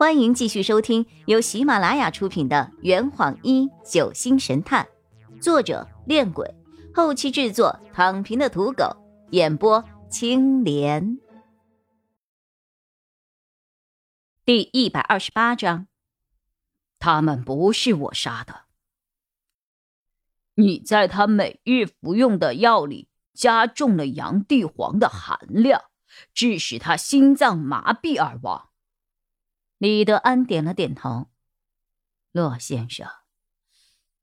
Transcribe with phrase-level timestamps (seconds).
[0.00, 4.88] 欢迎继续收听由喜马拉雅出品的《圆谎一九星神探》，
[5.42, 6.54] 作者：恋鬼，
[6.94, 8.96] 后期制作：躺平的土狗，
[9.32, 11.18] 演播：青莲。
[14.46, 15.86] 第一百二十八章，
[16.98, 18.62] 他们不是我杀的。
[20.54, 25.82] 你在他每日服用的药里加重了洋地黄的含量，
[26.32, 28.69] 致使他心脏麻痹而亡。
[29.80, 31.30] 李德安点了点头。
[32.32, 33.08] 骆先生，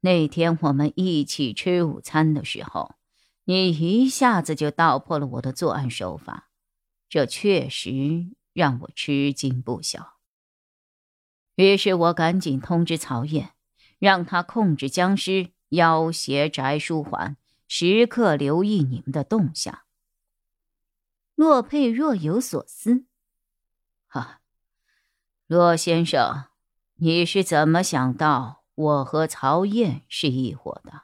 [0.02, 2.93] 那天我们一起吃午餐的时候，
[3.45, 6.51] 你一下子就道破了我的作案手法，
[7.09, 10.20] 这确实让我吃惊不小。
[11.55, 13.53] 于是我赶紧通知曹燕，
[13.98, 17.35] 让他控制僵尸，要挟翟书桓，
[17.67, 19.79] 时刻留意你们的动向。
[21.34, 23.05] 洛佩若有所思，
[24.05, 24.41] 哈。
[25.47, 26.47] 骆先生，
[26.95, 31.04] 你是怎么想到我和曹燕是一伙的？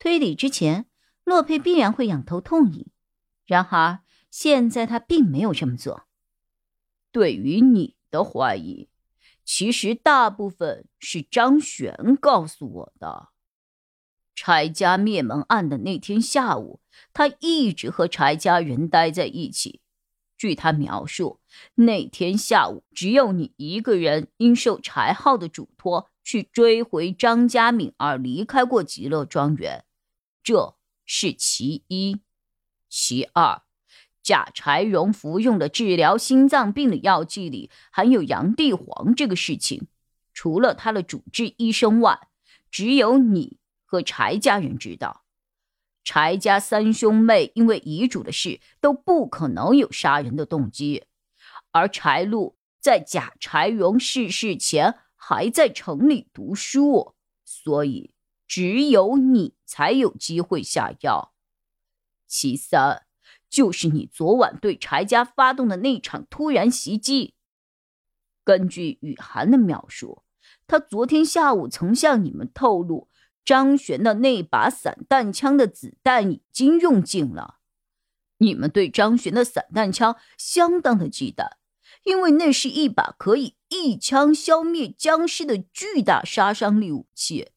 [0.00, 0.90] 推理之前，
[1.22, 2.88] 洛佩必然会仰头痛饮，
[3.46, 4.00] 然而
[4.32, 6.08] 现在他并没有这么做。
[7.12, 8.88] 对于你的怀疑，
[9.44, 13.28] 其实大部分是张璇告诉我的。
[14.34, 16.80] 柴家灭门案的那天下午，
[17.12, 19.82] 他一直和柴家人待在一起。
[20.38, 21.40] 据他描述，
[21.74, 29.84] 那天下午只有你一个人因受柴浩的嘱托去追回张家敏而离开过极乐庄园，
[30.42, 32.20] 这是其一。
[32.88, 33.62] 其二，
[34.22, 39.88] 贾柴荣服用的治疗心脏病的药剂里含有洋地黄这个事情，
[40.32, 42.28] 除了他的主治医生外，
[42.70, 45.24] 只有你和柴家人知道。
[46.10, 51.04] 柴家三兄妹因为遗嘱的事都不可能有杀人的动机，
[51.70, 57.12] 而柴禄在贾柴荣逝世前还在城里读书，
[57.44, 58.14] 所以
[58.46, 61.34] 只有你才有机会下药。
[62.26, 63.02] 其三，
[63.50, 67.34] 就是你昨晚对柴家发动的那场突然袭击。
[68.42, 70.22] 根据雨涵的描述，
[70.66, 73.10] 他昨天下午曾向你们透露。
[73.48, 77.60] 张璇的那把散弹枪的子弹已经用尽了，
[78.36, 81.52] 你们对张璇的散弹枪相当的忌惮，
[82.04, 87.52] 因为那是一把可以一枪消灭僵尸的巨大杀伤力武器。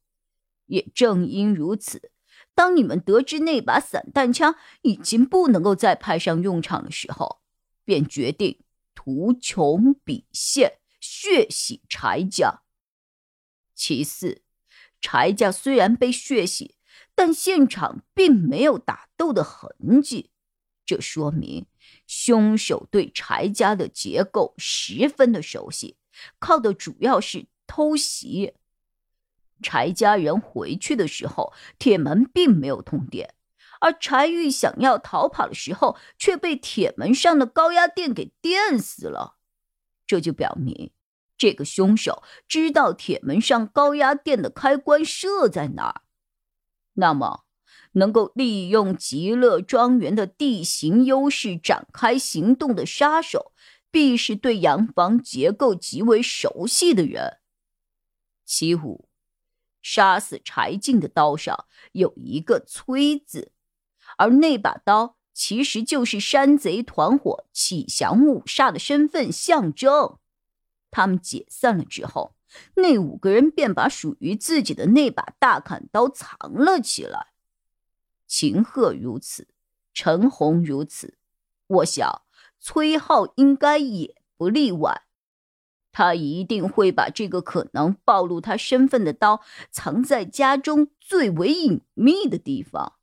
[0.68, 2.13] 也正因如此，
[2.56, 7.41] 当你们得知那把散弹枪已经不能够再派上用场的时候，
[7.84, 8.63] 便决定
[8.96, 12.62] 图穷匕现，血洗柴家。
[13.75, 14.44] 其次。
[15.01, 16.75] 柴家虽然被血洗，
[17.16, 20.29] 但现场并没有打斗的痕迹，
[20.85, 21.66] 这说明
[22.06, 25.97] 凶手对柴家的结构十分的熟悉，
[26.40, 28.53] 靠的主要是偷袭。
[29.61, 33.35] 柴家人回去的时候，铁门并没有通电，
[33.79, 39.38] 而柴玉想要逃跑的时候，却被铁门上的高压电给电死了，
[40.06, 40.91] 这就表明。
[41.41, 46.02] 这个凶手知道铁门上高压电的开关设在哪儿，
[46.94, 47.46] 那么
[47.94, 53.53] 能够利用极乐庄园的地形优势展开行动的杀手，
[53.90, 57.40] 必是对洋房结构极为熟悉的人。
[58.46, 59.09] 其五，
[59.81, 63.52] 杀死柴进的刀上有一个“崔”字，
[64.18, 70.19] 而那把刀其实就是山贼团伙启降五煞的身份象征。
[70.91, 72.35] 他们解散了之后，
[72.75, 77.28] 那五个人便把属于自己的那把大砍刀藏了起来。
[78.28, 79.47] 秦鹤如此，
[79.94, 81.18] 陈红如此，
[81.68, 82.22] 我想
[82.59, 85.03] 崔浩应该也不例外。
[85.94, 89.41] 他一定会把这个可能暴露他身份的刀
[89.72, 92.94] 藏在家中最为隐秘的地方。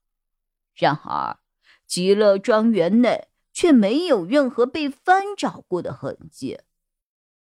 [0.75, 1.39] 然而，
[1.87, 6.61] 极乐庄园内却没有任何被翻找过的痕迹。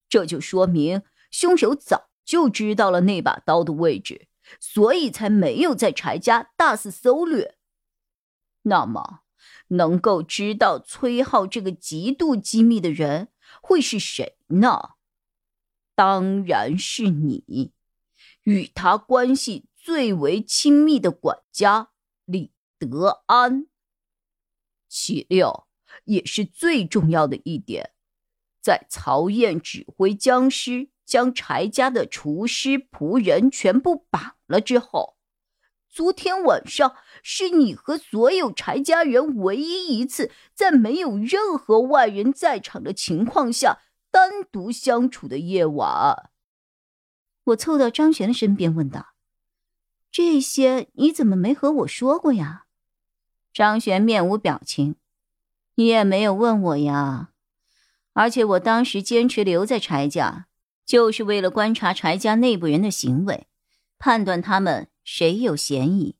[0.10, 4.28] 这就说明凶手早就知道了那把刀的位置，
[4.60, 7.58] 所以才没有在柴家大肆搜掠。
[8.64, 9.22] 那么，
[9.70, 13.30] 能够知道崔浩这个极度机密的人
[13.62, 14.92] 会是谁呢？
[15.96, 17.72] 当然是你，
[18.44, 21.90] 与他关系最为亲密的管家
[22.26, 23.68] 李德安。
[24.88, 25.68] 其六，
[26.06, 27.92] 也是最重要的一点。
[28.68, 35.16] 在曹燕指挥僵尸将柴家的厨师仆人全部绑了之后，
[35.88, 36.94] 昨天晚上
[37.24, 43.80] 是你和所有柴家人唯一一次在没有任何外人在场的情况下
[44.12, 46.30] 单独相处的夜晚。
[47.46, 49.14] 我凑到张璇的身边问道
[50.12, 52.66] ：“这些你怎么没和我说过呀？”
[53.54, 54.98] 张璇面无表情
[55.76, 57.30] ：“你也没有问我呀。
[58.18, 60.48] 而且我当时坚持留在柴家，
[60.84, 63.46] 就是为了观察柴家内部人的行为，
[64.00, 66.16] 判断他们谁有嫌疑。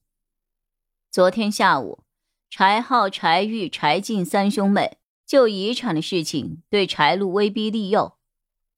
[1.10, 2.04] 昨天下午，
[2.52, 8.16] 柴浩、柴玉、柴进三兄妹。”就遗产的事情，对柴路威逼利诱，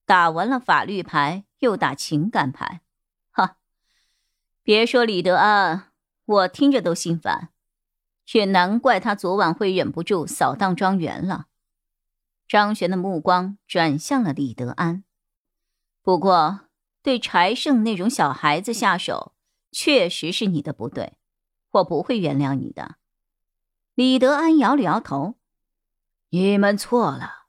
[0.08, 2.82] 打完了法律牌，又打情感牌，
[3.30, 3.58] 哈！
[4.64, 5.92] 别说李德安，
[6.26, 7.50] 我听着都心烦，
[8.34, 11.49] 也难怪他昨晚会忍不住扫荡庄园了。
[12.50, 15.04] 张璇的目光转向了李德安，
[16.02, 16.62] 不过
[17.04, 19.36] 对柴胜那种小孩子下手，
[19.72, 21.14] 确实是你的不对，
[21.70, 22.96] 我不会原谅你的。
[23.94, 25.36] 李德安摇了摇头。
[26.32, 27.46] 你们错了，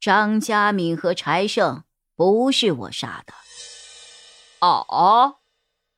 [0.00, 1.84] 张家敏和柴胜
[2.16, 3.34] 不是我杀的。
[4.60, 5.40] 哦，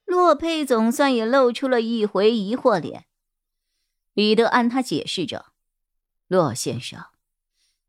[0.05, 3.07] 洛佩总算也露出了一回疑惑脸。
[4.13, 5.53] 李德安他解释着
[6.27, 7.05] ：“洛先生，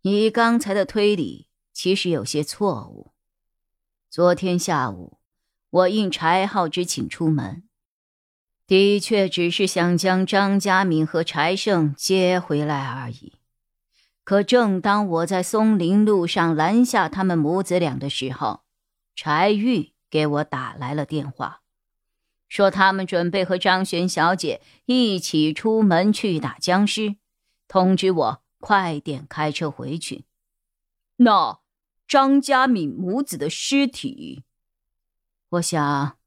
[0.08, 3.14] 你刚才的推理其实有些错误。
[4.12, 5.18] 昨天下午，
[5.72, 7.64] 我应柴浩之请出门，
[8.68, 13.34] 的确只是想将张家敏和柴胜接回来而已。”
[14.24, 18.62] 可正当我在松林路上拦下他们母子俩的时候，
[19.16, 21.62] 柴玉给我打来了电话，
[22.48, 27.16] 说他们准备和张璇小姐一起出门去打僵尸，
[27.68, 30.26] 通知我快点开车回去。
[31.18, 31.60] 那
[32.08, 34.44] 张家敏母子的尸体，
[35.50, 36.18] 我想，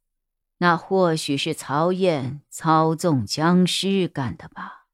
[0.58, 4.86] 那或许是曹燕操纵僵尸干的吧。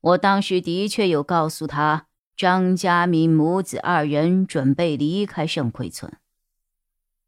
[0.00, 2.06] 我当时的确有告诉他。
[2.36, 6.18] 张家敏母子二人准备离开盛奎村。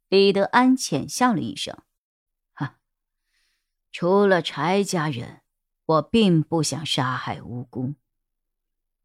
[0.08, 1.78] 李德安浅笑了一声
[2.52, 2.78] ：“哈，
[3.92, 5.42] 除了柴家人，
[5.84, 7.94] 我并不想杀害无辜。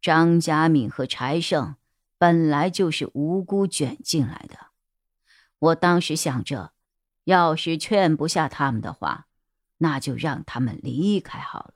[0.02, 1.76] 张家敏和柴胜
[2.18, 4.72] 本来就是无辜卷进来的。
[5.60, 6.74] 我当时想着，
[7.26, 9.28] 要是劝不下他们的话，
[9.78, 11.74] 那就让他们离开好了。”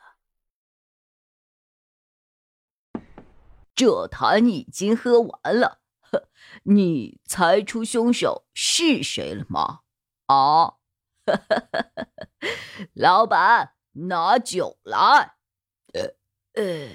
[3.75, 5.81] 这坛已经喝完了，
[6.63, 9.81] 你猜出凶手是谁了吗？
[10.27, 10.75] 啊，
[12.95, 15.35] 老板，拿酒来。
[15.93, 16.15] 呃
[16.53, 16.89] 呃，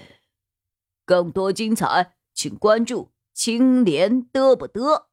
[1.11, 5.07] 更多精彩，请关注青莲嘚不嘚。